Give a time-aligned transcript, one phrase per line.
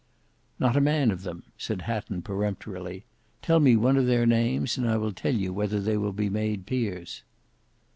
[0.57, 3.05] "Not a man of them," said Hatton peremptorily.
[3.43, 6.27] "Tell me one of their names, and I will tell you whether they will be
[6.27, 7.21] made peers."